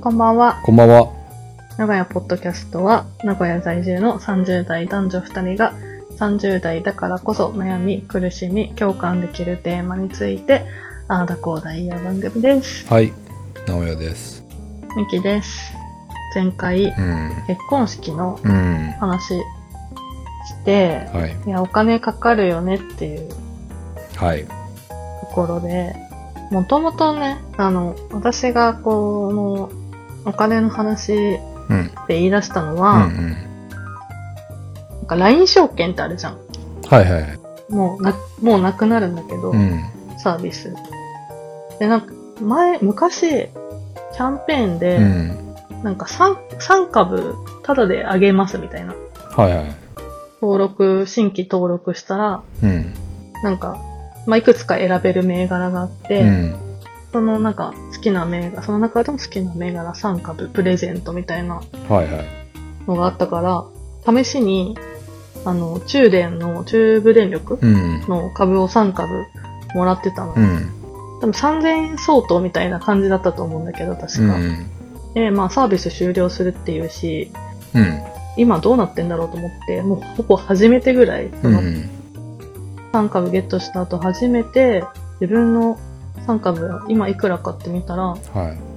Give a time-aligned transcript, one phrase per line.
[0.00, 0.60] こんばんは。
[0.62, 1.12] こんばんは。
[1.76, 5.74] 名古屋ポッドキャストは、名古屋在住の30代男女2人が、
[6.16, 10.64] 30代だからこそ悩み、苦しみ、共感できるテーマについて、
[11.08, 12.86] ああだこうだ言い合う番組です。
[12.86, 13.12] はい。
[13.66, 14.44] 直哉です。
[14.96, 15.72] ミキです。
[16.32, 17.32] 前回、うん。
[17.48, 18.94] 結婚式のうん。
[19.00, 19.34] 話し
[20.64, 21.36] て、はい。
[21.44, 23.28] いや、お金かかるよねっていう
[24.14, 24.44] はい。
[24.44, 25.96] ところで、
[26.52, 29.77] もともとね、あの、私がこの、
[30.28, 31.90] お金の話でうん。
[32.08, 33.32] 言い出したのうんうは、ん。
[34.98, 36.38] なんか LINE 証券ってあるじゃん。
[36.88, 37.38] はいはい。
[37.68, 39.84] もうな、もうなくなるんだけど、うん。
[40.18, 40.74] サービス。
[41.78, 43.48] で、なんか、前、昔、
[44.12, 45.54] キャンペーンで、うん。
[45.82, 48.94] なんか3、3株、タダであげますみたいな。
[49.36, 49.76] はいはい。
[50.40, 52.94] 登録、新規登録したら、うん。
[53.42, 53.76] なんか、
[54.26, 56.56] まあ、いくつか選べる銘柄があって、うん。
[57.12, 62.06] そのなんか、好きな銘柄、その中でも好きな銘柄3株プレゼントみたいなはいはい。
[62.86, 63.64] ののがあったから、
[64.22, 64.78] 試しに、
[65.44, 68.00] あの、中電の、中部電力うん。
[68.08, 69.26] の株を3株
[69.74, 70.34] もらってたの。
[70.34, 70.70] うん。
[71.20, 74.36] 多分3000円相当みたいな感じだったと思うんだけど、確か。
[74.36, 74.70] うん。
[75.14, 77.32] で、まあサービス終了するっていうし、
[77.74, 78.00] うん。
[78.36, 81.90] 今どうなってんだろうと思って、もうほぼ初めてぐらい、そうのん。
[82.92, 84.84] 3株ゲットした後初めて、
[85.20, 85.78] 自分の
[86.26, 88.18] 3株今いくらかって見たら、はい。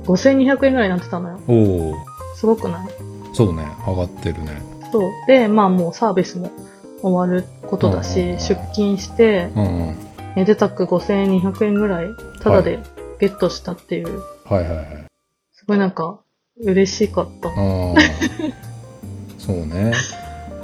[0.07, 1.39] 5200円ぐらいになってたのよ。
[1.47, 1.53] お
[1.91, 1.95] お。
[2.35, 2.87] すごくない？
[3.33, 3.65] そうね。
[3.87, 4.61] 上がってるね。
[4.91, 5.11] そう。
[5.27, 6.51] で、まあもうサービスも
[7.01, 9.95] 終わることだうんし、うんうん出勤して、うん。
[10.35, 12.07] めでたく5200円ぐらい、
[12.41, 12.79] ただで
[13.19, 14.87] ゲットしたっていう、はいはいはい。
[15.53, 16.19] すごいなんか、
[16.63, 17.49] 嬉しかった。
[17.49, 17.55] ああ。
[19.37, 19.91] そうね。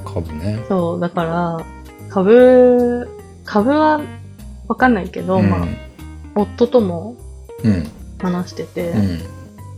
[0.05, 0.63] 株ね。
[0.67, 1.57] そう、だから、
[2.09, 3.09] 株、
[3.45, 4.01] 株は
[4.67, 5.49] わかんないけど、うん。
[5.49, 5.67] まあ、
[6.37, 7.15] 夫とも
[7.63, 7.89] うん。
[8.19, 9.19] 話してて、うん。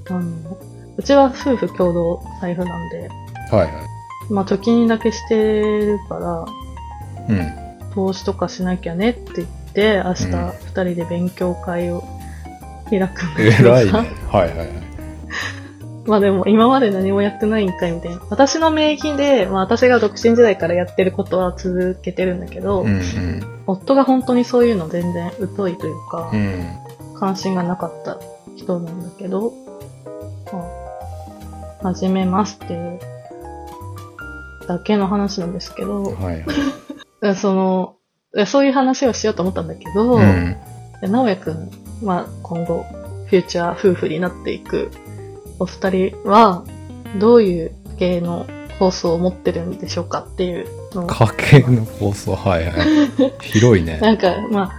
[0.10, 0.58] あの、
[0.98, 3.10] うちは夫婦共同財布なんで、
[3.52, 4.34] はいはい。
[4.34, 6.46] まあ貯金だけしてるから、
[7.28, 7.70] うん。
[7.94, 12.04] 投資とかしなきゃねって言って、明日うん二人で勉強会を
[12.90, 13.92] 開くんだけどさ偉いね。
[13.92, 14.70] はいはいはい。
[16.06, 18.22] まあでも今まで何もやってないんかいみたいな。
[18.30, 23.59] 私の名義で、まあ私が独身時代からやってることは続けてるんだけど、うんうん。
[23.72, 26.66] 夫が本当にそういうの全然疎いというか、うん。
[27.20, 28.18] 関心がなかった
[28.56, 29.54] 人なんだけど、
[30.52, 30.60] ま
[31.82, 33.00] あ、始めますっていう
[34.68, 36.44] だけの話なんですけど、はい
[37.22, 37.36] はい。
[37.36, 37.96] その、
[38.46, 40.56] そういう話をしようと思ったんだけど、うん。
[41.02, 41.72] で直哉くん
[42.04, 42.86] は今後、
[43.28, 44.90] フューチャー夫婦になっていく
[45.60, 46.64] お二人は、
[47.20, 48.46] どういう系の
[48.80, 53.34] 放送を持ってるんでしょうかっていう家計の構想、はいはい。
[53.42, 54.00] 広いね。
[54.02, 54.72] なんか、まあ、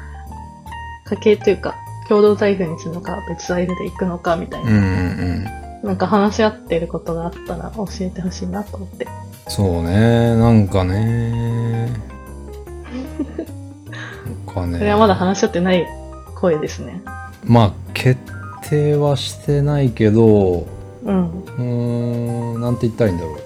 [1.10, 1.74] 家計というか、
[2.08, 4.82] 共同財布にするのか、別財布で行くのかみたいな、うんうん
[5.82, 5.88] うん。
[5.88, 9.06] なんか話し合ってることがあったら教えてほしいなと思って。
[9.48, 11.88] そうね、なんかね。
[14.26, 14.78] なんかね。
[14.78, 15.86] それはまだ話し合ってない
[16.34, 17.02] 声ですね。
[17.44, 18.20] まあ、決
[18.68, 20.66] 定はしてないけど、
[21.04, 21.30] うん。
[21.30, 23.38] うーん、なんて言ったらいいんだろう。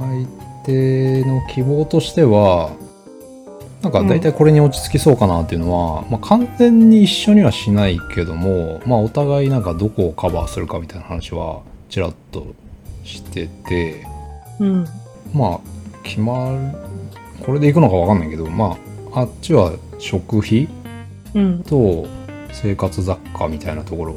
[0.00, 2.70] 相手の希望としては、
[3.82, 11.60] なんか大体これに落ち着きそうかなっていうのは、まあ完全に一緒にはしないけども、まあお互いなんかどこをカバーするかみたいな話は
[11.90, 12.46] ちらっと
[13.04, 14.06] してて、
[14.58, 14.86] うん。
[15.34, 15.60] まあ
[16.02, 18.78] 決まる、これでいくのかわかんないけど、ま
[19.12, 20.68] ああっちは食費
[21.34, 21.62] うん。
[21.62, 22.06] と
[22.52, 24.14] 生活雑貨みたいなところ。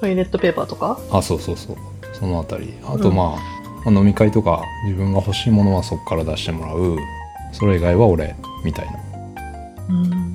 [0.00, 1.00] トイレットペーパーとか？
[1.10, 1.76] あそうそうそう。
[2.12, 2.74] そのあたり。
[2.84, 3.16] あとうん。
[3.16, 3.55] まあ、
[3.86, 6.96] まあ飲み会とか自分が欲しいものはそこから出してもらう
[7.52, 9.06] それ以外は俺みたいな
[9.88, 10.26] うん。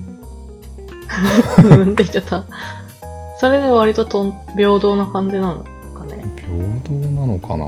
[1.81, 2.45] うんって言っちゃった。
[3.37, 5.55] それで割ととん平等な感じなの
[5.93, 6.23] かね。
[6.37, 6.51] 平
[6.83, 7.65] 等なのかな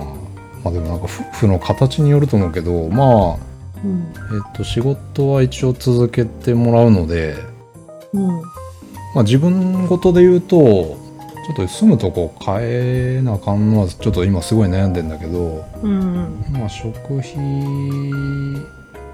[0.63, 3.37] まあでもなんか夫婦の形によると思うけどまあ
[3.83, 4.13] うん。
[4.33, 7.35] えっと仕事は一応続けてもらうので
[8.13, 8.27] うん。
[8.27, 8.41] ま
[9.17, 10.97] あ自分事で言うと
[11.45, 16.43] ちょっと住むとこ変えなあかんのはちょっと今すごい悩んでんだけどうん。
[16.51, 17.33] まあ食費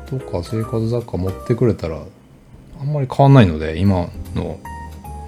[0.06, 2.00] とか生活雑貨持ってくれたら
[2.80, 4.60] あんまり変わんないので今の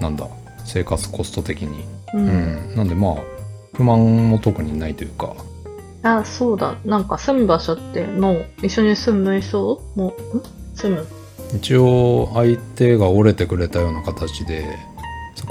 [0.00, 0.26] なんだ
[0.64, 1.84] 生活コスト的に
[2.14, 2.18] う。
[2.18, 2.28] うん
[2.72, 3.16] ん、なんでまあ
[3.74, 5.34] 不満も特にないというか
[6.04, 6.76] あ、そうだ。
[6.84, 10.12] なんか住む場所ってもう一緒に住む人も、ん？
[10.74, 11.06] 住む。
[11.56, 14.91] 一応相手が折れてくれたような形でそ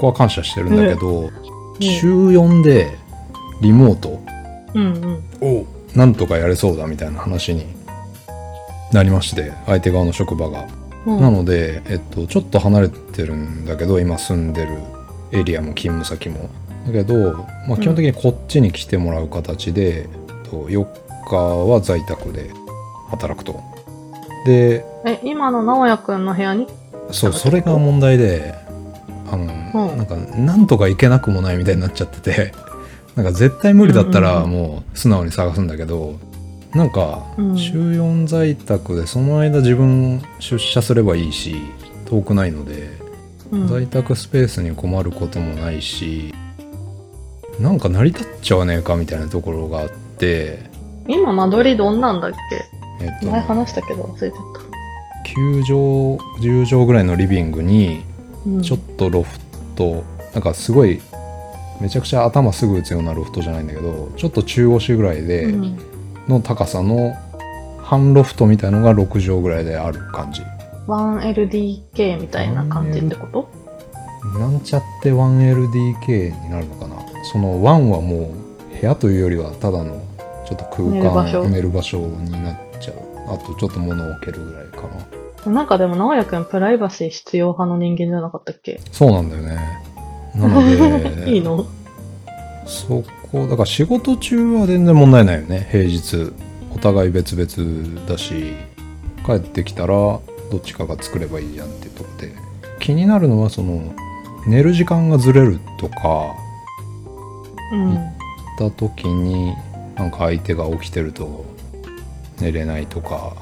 [0.02, 1.30] こは感謝してるんだけど、
[1.80, 2.98] 週4で
[3.60, 4.20] リモート。
[4.74, 5.60] うんうん。
[5.60, 7.66] をなんとかやれそうだみたいな話に
[8.92, 10.66] なりまして相手側の職場が。
[11.04, 14.78] うん、なので、えっと、ちょっと離れてるんだけど今住んでる
[15.32, 16.48] エリアも勤務先も。
[16.86, 20.08] だけど、まあ、基本的にこっちに来てもらう形で、
[20.44, 20.86] と4
[21.28, 22.50] 日は在宅で
[23.10, 23.60] 働くと。
[24.46, 26.66] で、え、今の直哉くんの部屋に？
[27.10, 28.54] そう、それが問題で、
[29.32, 29.44] あの、
[29.90, 29.96] うん。
[29.96, 32.52] なんか、なんとか行けなくもないみたいになっちゃってて、
[33.16, 36.16] なんか絶対無理だったらもう素直に探すんだけど、
[36.74, 41.56] なんかうん、週4在宅でその間自分出社すればいいし、
[42.06, 42.90] 遠くないので、
[43.50, 43.68] うん。
[43.68, 46.34] 在宅スペースに困ることもないし、
[47.60, 50.70] なんか成り立っちゃわねえかみたいなところがあって、
[51.08, 52.32] 今間取りどんなんだっ
[52.98, 53.04] け？
[53.04, 54.36] えっと、前話したけど忘れて
[55.36, 58.04] 9畳、10畳ぐらいのリビングに、
[58.62, 59.38] ちょっとロフ
[59.76, 60.04] ト、
[60.34, 61.00] なんかすごい、
[61.80, 65.78] めちゃくちゃ頭すぐ打つようなロフトじゃないんだけど、ちょっと中押しぐらいで、うん
[66.28, 67.16] の高さの
[67.82, 70.40] 半ロフトみたいのが6畳ぐらいである感じ。
[70.86, 73.48] 1LDK みたいな感じってこと？
[74.38, 76.96] なんちゃって 1LDK になるのかな
[77.32, 78.32] その1はも
[78.70, 80.00] う部屋というよりはただの
[80.46, 82.96] ちょっと空寝る場所間、寝る場所になっちゃう。
[83.34, 85.21] あとちょっと物を置けるぐらいかな。
[85.46, 88.80] なんかでも直哉くんプライバシー必要派の人間じゃなかったっけ？
[88.92, 89.58] そうなんだよね。
[90.36, 91.66] なので、 いいの？
[92.64, 96.32] そこ、だから仕事中は全然問題ないよね、平日。
[96.74, 98.54] お互い別々だし、
[99.26, 100.20] 帰ってきたらど
[100.56, 102.32] っちかが作ればいいじゃんっていうとこで。
[102.80, 103.92] 気になるのはその、
[104.46, 106.34] 寝る時間がずれるとか、
[107.72, 107.94] うん。
[107.96, 107.98] っ
[108.58, 109.54] た時に
[109.96, 111.44] なんか相手が起きてると
[112.40, 113.34] 寝れないとか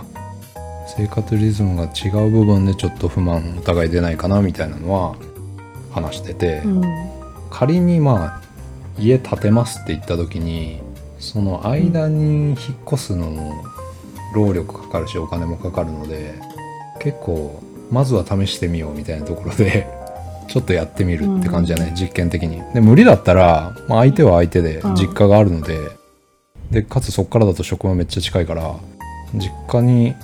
[0.96, 5.14] 生活リズムが違う部分でちょっと不満お互い出ないかなみたいなのは
[5.92, 6.82] 話してて、うん。
[7.50, 8.42] 仮にまあ
[8.98, 10.80] 家建てますって言った時に
[11.18, 12.56] その間に引っ
[12.86, 13.64] 越すのも
[14.34, 16.34] 労力かかるしお金もかかるので
[17.00, 19.86] 結構まずは試してみようみたいなところで
[20.48, 22.60] ちょっとやってみるって感じじゃない、実験的に。
[22.74, 24.94] で無理だったら、まあ、相手は相手でうん。
[24.96, 25.78] 実家があるので、
[26.72, 28.74] でかつそこからだと職場めっちゃ近いから
[29.34, 30.14] 実家に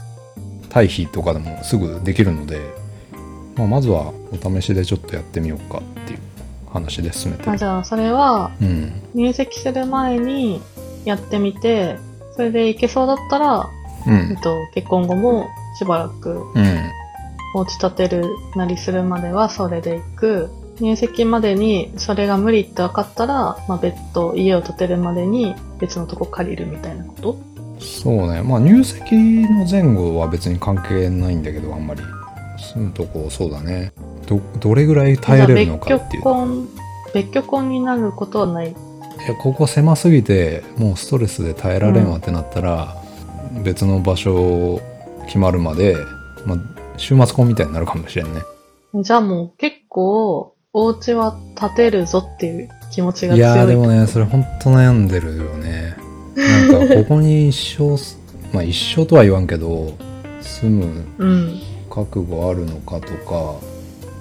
[0.76, 2.61] 退避とかでもすぐできるので、
[3.56, 6.19] まあ、まずはお試しでちょっとやってみようかっていう
[6.70, 8.93] 話で進めてあ、るじゃあそれはうん。
[9.14, 10.61] 入籍する前に
[11.06, 11.96] やってみて、
[12.32, 13.70] それでいけそうだったら、う
[14.06, 16.90] えっんと、結婚後もしばらくうん。
[17.55, 18.25] お家建てる
[18.55, 20.50] なりするまではそれで行く。
[20.78, 27.38] 入籍までにそれが無理って分かったら、まあ、別途家を建てるまでに別のとこ借りるみたいなこと
[27.78, 28.43] そうね。
[28.43, 32.02] まあ入籍の前後は別に関係ないんだけどあんまり。
[32.58, 33.93] 住むとこそうだね。
[34.26, 36.69] どどれぐらい耐えれるのかっていう別居婚、
[37.12, 38.70] 別居婚になることはない？
[38.70, 38.73] い
[39.28, 42.96] やここ狭すぎてもうストレスで耐えられんわってなったら、
[43.62, 44.81] 別の場所
[45.26, 45.96] 決まるまで、
[46.46, 46.58] まあ、
[46.96, 48.40] 週末婚みたいになるかもしれんね。
[48.94, 53.37] じゃあもう結構、お家は建てるぞっていう気持ちがい。
[53.37, 53.56] 強い。
[53.56, 55.96] やーでもねそれほんと悩んでるよね
[56.36, 57.96] なんかここに一生
[58.52, 59.96] まあ一生とは言わんけど
[60.40, 61.60] 住むうん。
[61.90, 63.54] 覚悟あるのかとか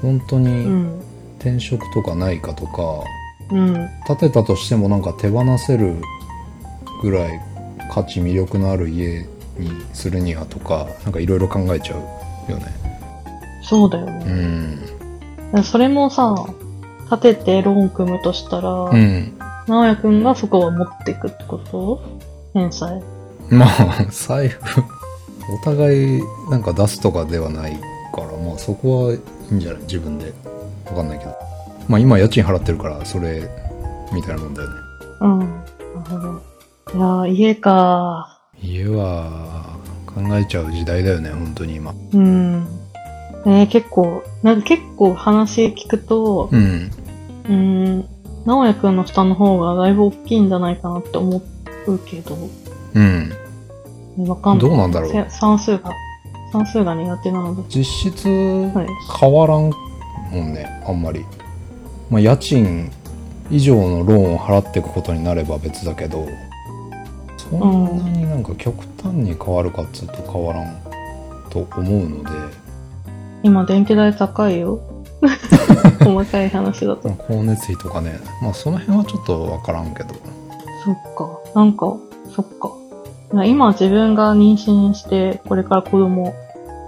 [0.02, 1.00] 本当うにん。
[1.40, 3.04] 転職とかないかとか、
[3.52, 3.90] うん。
[4.08, 5.96] 建てたとしてもなんか手放せる
[7.02, 7.40] ぐらい
[7.94, 9.24] 価値魅力のある家
[9.60, 11.96] にするにはとかなんかいろいろ考えちゃ
[12.48, 12.66] うよね
[13.62, 14.26] うそうだよね。
[15.60, 16.36] んそれもさ、
[17.10, 22.02] 建ててローン組むとしたら、うん直哉くんがそこを持っていくってこと？
[22.54, 23.02] 返済。
[23.50, 24.82] まあ財布。
[24.82, 27.74] お互いなんか出すとかではない
[28.14, 29.20] からまあそこはい
[29.52, 29.82] いんじゃない？
[29.84, 30.34] 自分で。
[30.86, 31.36] わかんないけど。
[31.88, 33.50] まあ今家賃払ってるからそれ
[34.14, 34.76] みたいなもんだよね。
[35.22, 35.40] うん。
[35.40, 35.52] なる
[36.02, 36.42] ほど。
[36.94, 38.40] いやー、家か。
[38.62, 41.94] 家は考えちゃう時代だよね本当に今。
[42.14, 42.68] うん。
[43.46, 46.92] えー、結構、なんか結構話聞くと、うん。
[47.46, 47.54] うー
[48.00, 48.10] ん、
[48.46, 51.42] 直哉くんの負担の方がだいぶ大きいんじゃないかなって思
[51.88, 52.38] うけど、
[52.94, 53.32] うん
[54.28, 54.70] わかんない。
[54.70, 55.92] どうなんだろうせ算数が、
[56.52, 57.64] 算数が苦手なので。
[57.68, 58.88] 実質はい
[59.20, 59.72] 変わらん
[60.32, 61.26] もんねあんまり、
[62.10, 62.92] まあ、家賃
[63.50, 66.28] 以上のローンを払っていくことになれば別だけど
[67.38, 70.78] そんなになんか極端に変わるかっつうと変わらん
[71.50, 72.30] と思うので
[73.44, 74.82] 今電気代高いよ。
[76.04, 77.10] 細かい話だと。
[77.10, 78.20] まあ光熱費とかね。
[78.42, 80.14] まあその辺はちょっとわからんけど。
[80.84, 81.30] そっか。
[81.56, 81.98] なんか、
[82.36, 82.72] そっか。
[83.46, 86.34] 今自分が妊娠して、これから子供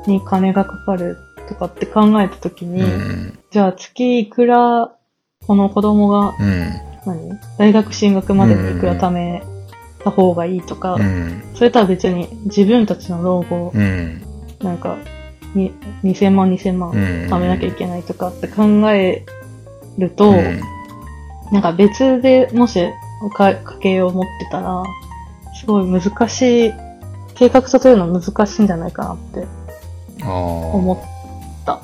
[0.06, 1.18] に金がかかる
[1.50, 3.40] とかって考えたときに、うん。
[3.52, 4.92] じゃあ月いくら、
[5.46, 6.74] この子供が、うん。
[7.06, 7.40] 何？
[7.58, 9.42] 大学進学までにいくら貯め
[10.04, 11.42] た方がいいとか、うん。
[11.56, 14.22] それとは別に自分たちの老後、うん。
[14.60, 14.98] なんか、
[15.58, 15.74] に
[16.04, 16.98] 2000万2000万うん
[17.28, 19.26] 貯めなきゃいけないとかって考え
[19.98, 20.62] ると、うん
[21.52, 22.80] なんか別でもし
[23.36, 24.84] 家計を持ってたら、
[25.60, 26.74] すごい難しい、
[27.36, 29.48] 計画立てるの難しいんじゃないかなって。
[30.24, 31.82] 思った。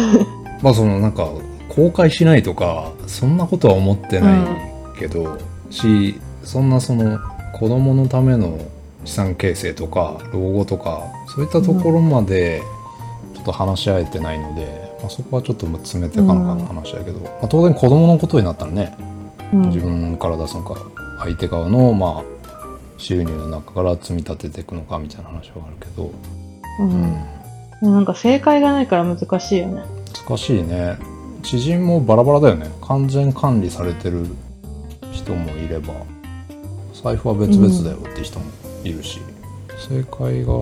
[0.62, 1.28] まあそのなんか
[1.68, 4.40] 公開しないとかそんなことは思ってない
[4.98, 5.38] けど、
[5.70, 7.18] しそんなその
[7.52, 8.58] 子供のための
[9.04, 12.62] 資産形成とか老後とかそういったところまで
[13.44, 18.96] と話し合えてないので、まあ、そこはちょっと詰めていかなかった話だけど、まあ、当然子供のことになったらね
[19.52, 19.62] うん。
[19.68, 20.76] 自分から出すのか
[21.20, 22.34] 相手側のまあ
[22.98, 26.10] 収入の中から積み立てていくのかみたいな話はあるけど、
[26.80, 26.82] う。
[26.82, 29.82] うんん、なんか正解がないから難しいよね。
[30.26, 30.96] 難しいね
[31.42, 34.26] 知人もバラバラだよね完全管理されてる
[35.12, 35.92] 人もいれば
[37.02, 38.46] 財布は別々だよって人も
[38.82, 39.20] いるし、
[39.88, 40.52] 正解が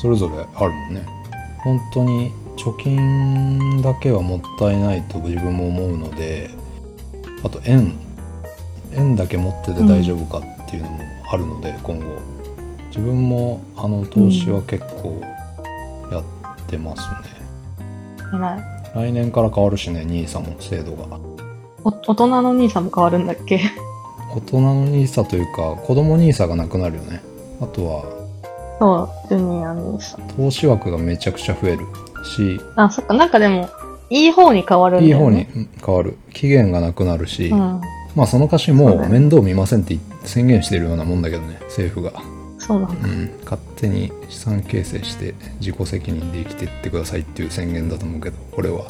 [0.00, 1.17] それぞれあるもんね
[1.64, 6.50] 本当に貯金だけはもったいないと自分も思うので
[7.44, 7.94] あと円。
[8.94, 10.98] 円だけ持ってて大丈夫かっていうのも
[11.30, 12.04] あるので、今後。
[12.88, 15.20] 自分もあの投資は結構
[16.10, 16.24] やっ
[16.66, 17.16] てますね、
[18.32, 18.64] 偉い。
[18.94, 21.18] 来年から変わるしね NISA も制度が。
[21.84, 23.60] お大人の兄さんも変わるんだっけ？
[24.34, 27.22] 大人の NISA というか子供 NISA がなくなるよね。
[27.60, 28.04] あとは
[28.78, 30.28] そう、ジュニア兄さん。
[30.28, 31.86] 投資枠がめちゃくちゃ増える
[32.24, 33.68] しあ、そっか、なんかでも、
[34.10, 35.46] いい方に変わるんだいい方に
[35.84, 37.80] 変わる期限がなくなるし、うん。
[38.14, 42.22] まあその歌詞もだね面倒見ませんって宣言してるようなもんだけどね政府が、
[42.58, 43.08] そうなんだ。
[43.08, 48.86] うん、勝手に資産形成して自己責任で生きていってくださいっていう宣言だと思うけど俺は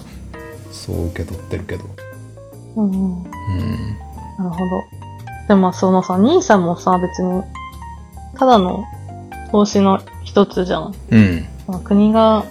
[0.70, 1.84] そう受け取ってるけど
[2.76, 3.22] うんうん。
[3.22, 3.28] うん
[4.38, 4.84] なるほど。
[5.48, 7.42] でもそのさ、兄さんもさ、別に、
[8.38, 8.84] ただの
[9.50, 10.94] 投資の一つじゃん。
[11.10, 11.44] うん
[11.84, 12.44] 国が、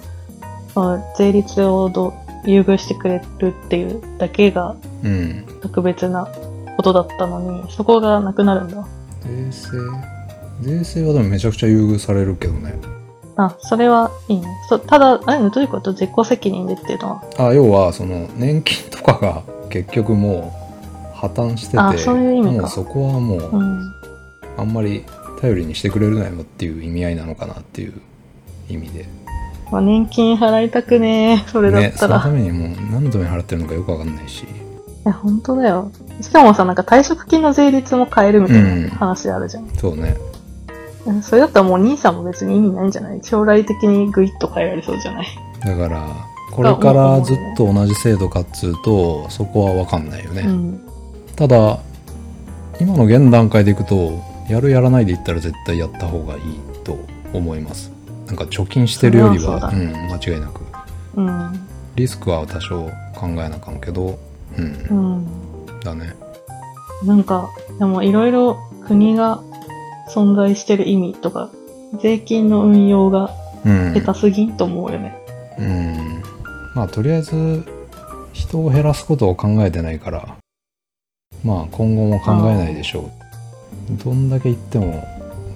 [1.16, 2.12] 税率をどう
[2.48, 6.28] 優遇してくれるっていうだけがうん特別な
[6.76, 8.86] ことだったのに、そこがなくなるんだ。
[9.22, 9.68] 税制
[10.60, 12.78] 税制はでもめちゃくちゃ優遇されるけどね
[13.36, 14.46] あ、それはいいね。
[14.68, 15.92] そただ、あれどういうこと？
[15.92, 17.22] 自己責任でっていうのは？
[17.48, 20.52] あ要はその年金とかが結局も
[21.14, 23.94] う破綻しててあそういう意味かもうそこはもううん。
[24.56, 25.04] あんまり
[25.40, 27.94] 頼りにしてくれるなよっていう意味合いなのかなっていう
[28.68, 29.06] 意味で
[29.70, 31.50] まあ、年金払いたくねえ。
[31.50, 32.20] それだねったら。
[32.22, 34.46] そのためにもう何のために払ってるのかよくわかんないしい
[35.04, 35.92] や、本当だよ。
[36.22, 39.68] しかもさ、なんか退職金の税率も変えるみたいうんな話あるじゃん。
[39.76, 40.16] そうね
[41.06, 43.20] うんそれだったらもう兄さんも別に意味ないんじゃない？
[43.22, 45.26] 将来的にグイッと変えられそうじゃない？
[45.64, 46.06] だから
[46.50, 50.80] これからずっと同じ制度かっつうとそこはわかんないよね、うん。
[51.36, 51.78] ただ
[52.80, 54.18] 今の現段階でいくと
[54.48, 56.42] やるやらないで言ったら絶対やった方がいい
[56.84, 56.98] と
[57.32, 57.92] 思います。
[58.26, 60.60] なんか貯金してるよりはううん間違いなく。
[61.16, 61.66] うん。
[61.96, 64.18] リスクは多少考えなあかんけど
[64.56, 65.80] うん、うん。
[65.80, 66.14] だね。
[67.04, 69.42] なんか、でもいろいろ国が
[70.10, 71.50] 存在してる意味とか、
[72.00, 73.30] 税金の運用が
[73.64, 73.94] うん。
[73.94, 75.16] 下手すぎんと思うよね。
[75.58, 76.22] うん。
[76.74, 77.64] まあとりあえず
[78.32, 80.36] 人を減らすことを考えてないから
[81.42, 83.27] まあ今後も考えないでしょう
[83.90, 85.06] どんだけ言っても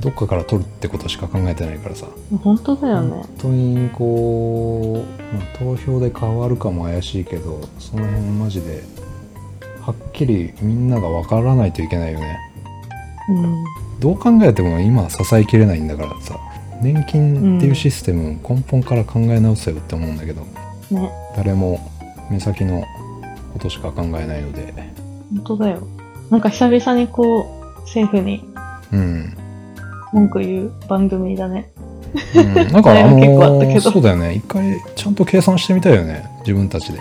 [0.00, 2.06] どっかから取るってことしか考えてないからさ
[2.42, 3.28] 本当だよね本。
[3.38, 8.82] 当にこう、まあ、投票で変わるかも怪しいけどその辺マジで
[9.80, 12.38] はっきりみんなが分からないといけないよね
[13.28, 13.64] うん。
[14.00, 16.38] どう考えても今支えきれないんだからさ
[16.80, 20.40] 年金っていうシステム根本から考え直せよって思うんだけど、
[20.90, 21.10] ね。
[21.36, 21.78] 誰も
[22.28, 22.84] 目先の
[23.52, 24.74] ことしか考えないので
[25.32, 25.86] 本当だよ。
[26.28, 28.44] なんか久々にこう、政府に
[28.92, 29.34] うん、
[30.12, 31.72] 文句言う番組だね。
[32.36, 34.34] うん、なんか あのそうだよね。
[34.34, 36.24] 一回ちゃんと計算してみたいよね。
[36.40, 36.98] 自分たちで。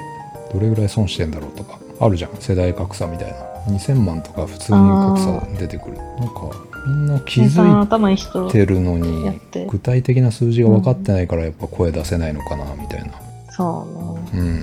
[0.53, 1.77] どれぐらい損してんだろうとか。
[1.99, 2.31] あるじゃん。
[2.39, 3.35] 世代格差みたいな。
[3.73, 5.97] 2000万とか普通に格差出てくる。
[5.97, 6.49] なんか
[6.87, 8.17] みんな気づ頭い
[8.51, 9.39] てるのやに。
[9.69, 13.11] 具体的な数字が分かってないからやっぱ声出せないのかなみたいな。
[13.49, 13.85] そ
[14.31, 14.41] うね。
[14.41, 14.59] うん。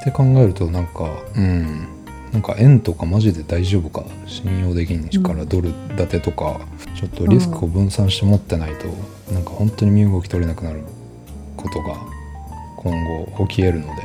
[0.00, 1.97] って考えるとなんかうん
[2.32, 6.60] なんか円とかマジで大丈夫か信用できんからドル建てとか
[6.94, 8.86] ちょっとリスクを分散して持ってないと、
[9.32, 10.82] なんか本当に身動き取れなくなる
[11.56, 11.96] ことが
[12.76, 12.92] 今
[13.36, 14.02] 後起きえるので。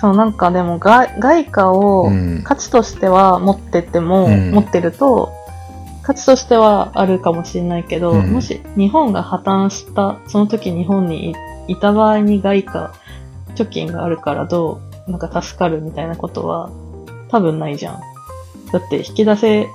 [0.00, 2.42] そう、なんかでも外外貨をうん。
[2.44, 4.52] 価値としては持ってても、うん。
[4.52, 5.32] 持ってると、
[6.02, 8.30] 価値としてはあるかもしれないけど、うん。
[8.32, 11.34] もし日本が破綻した、その時日本にい
[11.72, 12.94] いた場合に外貨
[13.54, 16.70] 貯金があるからどう、なんか助かるみたいなことは
[17.28, 18.00] 多分ないじゃん。
[18.72, 19.68] だって引き出せ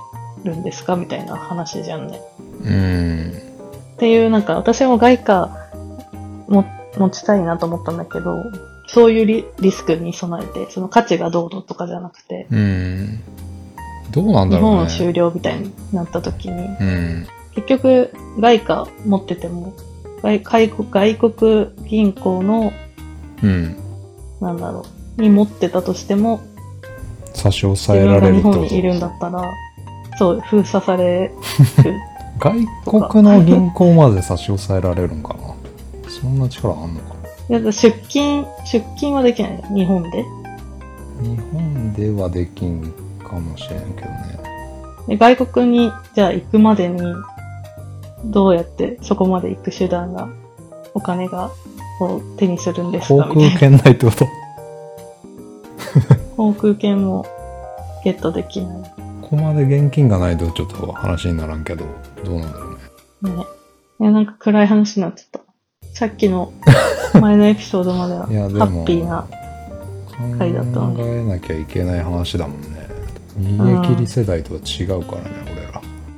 [0.44, 2.20] るんですかみたいな話じゃんね。
[2.64, 3.54] うん
[3.94, 5.68] っていう、なんか私も外貨
[6.48, 6.64] も
[6.96, 8.44] 持ちたいなと思ったんだけど、
[8.86, 13.20] そういうリリスクに備えて、その価値がどうのとかじゃなくて、うん。
[14.10, 14.76] どうなん日だろうね。
[14.78, 17.26] 本終了みたいになった時に、うん。
[17.54, 19.74] 結局、外貨持ってても、
[20.22, 22.72] 外外国銀行の、
[23.42, 23.76] うん。
[24.40, 24.84] なんだろう、
[25.16, 26.40] に持ってたとしても、
[27.34, 28.58] 差し押自さえられるってこと？
[28.60, 29.42] 本にいるんだったら、
[30.18, 31.32] そう、封鎖される。
[32.38, 35.54] 外国の銀行まで差し押さえられるんかな？
[36.10, 37.14] そんな力あんのか
[37.48, 40.24] いや出金、出金はできない日本で。
[41.22, 42.92] 日本ではできん
[43.22, 44.38] かもしれんけどね。
[45.08, 47.00] で外国に、じゃあ行くまでに、
[48.24, 50.28] どうやってそこまで行く手段が、
[50.94, 51.50] お金が、
[52.00, 53.26] を手にするんです航か？
[53.26, 53.48] みたいな。
[53.50, 54.26] 空券ないってこと？
[56.36, 57.26] 航空券も
[58.04, 58.90] ゲットできない。
[59.22, 61.84] ここまで現金がないとちょっと話にならんけど、
[62.24, 62.66] どうなんだろ
[63.22, 63.36] うね。
[63.36, 63.44] ね。
[64.00, 65.40] いや、なんか暗い話になっちゃった。
[65.94, 66.52] さっきの
[67.20, 69.24] 前のエピソードまでは、ハッピーな。
[70.38, 72.68] 回だったの考えなきゃいけない話だもんね。
[73.38, 75.30] 逃げ切り世代とは違うからね、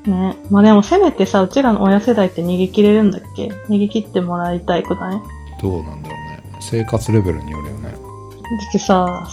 [0.07, 0.29] 俺ら。
[0.33, 0.37] ね。
[0.51, 3.51] まあでもせめてさ、うちらの親世代って逃げ切れるんだっけ？
[3.69, 5.21] 逃げ切ってもらいたいくない？
[5.63, 6.43] どうなんだろうね。
[6.61, 7.91] 生活レベルによるよね。
[7.91, 7.97] だ
[8.69, 9.27] ってさ、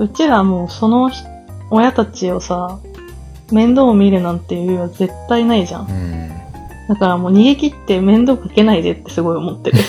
[0.00, 1.22] うちらもうそのひ
[1.70, 2.80] 親たちをさ、
[3.52, 5.90] 面倒を見るなんていうは絶対ないじゃん。
[5.90, 6.30] うん。
[6.88, 9.78] だからもう逃げ切って面倒かけないでってすごい思ってる。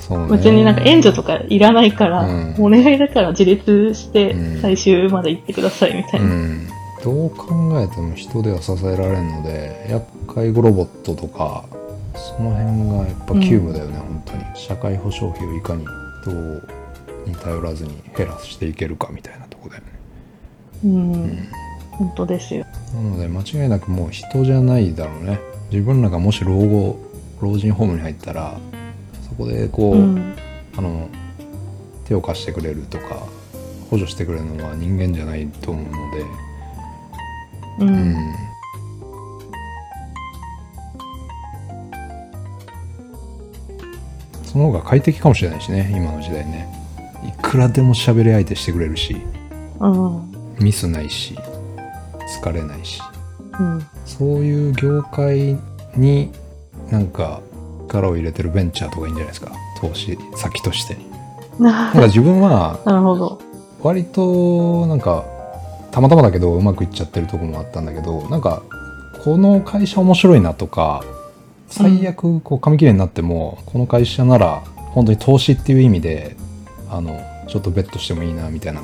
[0.00, 0.28] そうね。
[0.32, 6.34] 別になんか援助とかいらないから、うんお願いだから自立してうん最終まで行ってくださいみたいうな。
[6.34, 6.66] ん。
[7.04, 7.46] どう考
[7.80, 11.64] えても人では支えられんので、やっぱ介護ロボットとか、
[12.14, 14.44] その辺がやっぱ急務だよね、本当に。
[14.54, 15.84] 社会保障費をいかに
[16.22, 16.30] 人
[17.26, 19.88] に頼らずに減らしていけるかみたいなとこだよね。
[20.84, 21.48] うん。
[21.92, 22.66] 本当ですよ。
[22.94, 25.38] なので間違いなくもう人じゃないだろうね
[25.70, 26.98] 自分らがもし老後
[27.40, 28.58] 老人ホームに入ったら
[29.28, 30.34] そこでこう、うん。
[30.76, 31.08] あの
[32.06, 33.26] 手を貸してくれるとか
[33.90, 36.20] 補助してくれるのは人間じゃないと思うので
[37.80, 37.84] う。
[37.84, 38.50] うんん
[44.44, 46.79] その方が快適かもしれないしね今の時代ねい
[47.50, 49.16] くらでも喋り相手してくれるし
[49.80, 50.54] うん。
[50.60, 51.36] ミスないし
[52.40, 53.02] 疲れないし
[53.58, 53.84] うん。
[54.06, 55.58] そういう業界
[55.96, 56.30] に
[56.92, 57.40] なんか
[57.88, 60.96] 力を入れてるベンチャーとかいいんじゃないですか投資先として
[61.58, 63.40] なんか自分はなるほど。
[63.82, 65.24] 割となんか
[65.90, 68.62] たまたまだけどうまくいっちゃってるとこもあったんだけどなんか
[69.24, 71.02] この会社面白いなとか
[71.66, 76.36] 最悪こう紙切れになっても、この会社なら本当に投資っていう意味で
[76.90, 78.80] あのちょっとベットしてもいいなみたいな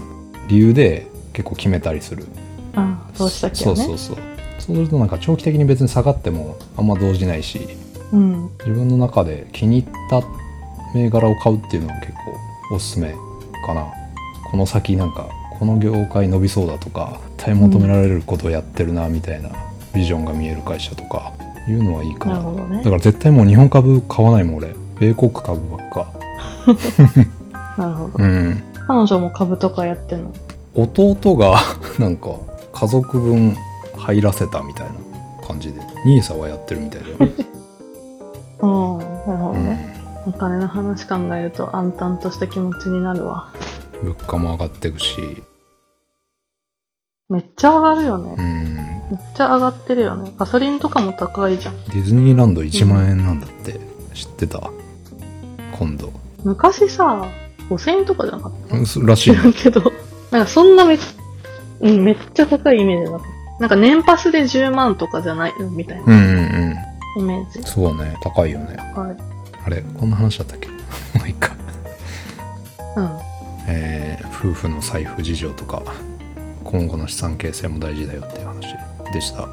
[0.48, 2.26] 理由で結構決めたりする。
[2.74, 3.62] あそうしたっけね。
[3.64, 4.16] そうそうそう。
[4.58, 7.68] そうするとなんか長期的に別に下がってもあんま動じないし
[8.12, 8.50] うん。
[8.58, 10.22] 自分の中で気に入った
[10.94, 12.12] 銘柄を買うっていうのは結
[12.70, 13.14] 構おすすめ
[13.64, 13.86] かな。
[14.50, 19.50] この先なんかこの業界伸びそうだとか絶対求められることをやってるなみたいな
[19.94, 21.32] ビジョンが見える会社とか
[21.68, 22.42] いうのはいいかな。
[22.42, 22.78] ね。
[22.78, 24.74] だから絶対もう日本株買わないもん俺。
[24.98, 26.12] 米国株ばっか
[27.76, 28.24] なるほど。
[28.24, 30.32] うん彼女も株とかやってんの？
[30.74, 31.56] 弟が
[31.98, 32.30] なんか
[32.72, 33.56] 家族分
[33.96, 37.16] 入らせたみたいな感じで NISA はやってるみたいだよ、
[38.62, 38.98] うん。
[38.98, 39.96] なるほどうんね。
[40.26, 43.48] お金の話考えると暗淡とした気持ちになるわ。
[44.02, 45.42] 物価も上がっていくし
[47.28, 48.34] めっちゃ上がるよね。
[48.38, 48.74] うん
[49.08, 50.32] めっちゃ上がってるよね。
[50.36, 51.76] ガソリンとかも高いじゃん。
[51.86, 53.78] ディズニーランド1万円なんだって、
[54.14, 54.68] 知ってた？
[55.78, 56.12] 今度。
[56.42, 57.24] 昔さ、
[57.68, 58.76] 5000円とかじゃなかった？
[58.76, 59.92] うんすらしいけど。
[60.30, 60.98] なんかそんなめっ、
[61.80, 63.26] うん、めっちゃ高いイメージだった。
[63.60, 66.18] なんか年パスで10万とかじゃないみたいなうんうん
[67.16, 67.22] うん。
[67.22, 67.62] イメージ。
[67.62, 68.76] そうね、高いよね。
[68.94, 69.16] はい。
[69.64, 70.68] あれ、こんな話だったっけ？
[70.68, 71.54] まあいいか。
[72.96, 73.18] うん。
[73.68, 75.82] えー夫婦の財布事情とか、
[76.62, 78.66] 今後の資産形成も大事だよっていう話
[79.12, 79.48] でした。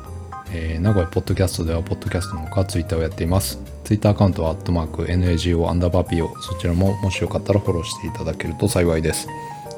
[0.54, 3.60] えー名古屋ポッドキャストでは、ポッドキャストのほかツイッターをやっています。
[3.84, 6.30] ツイッターアカウントは、アットマーク、NAGO アンダーバー PO。
[6.42, 9.28] そちらも、もしよかったらフォローしていただけると幸いです。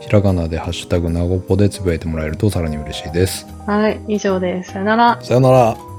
[0.01, 3.47] ひらがなで、ハッシュタグ、なごぽでつぶやいてもらえるとさらに嬉しいです。
[3.65, 4.71] はい、以上です。
[4.71, 5.19] さよなら。
[5.21, 5.94] さよなら。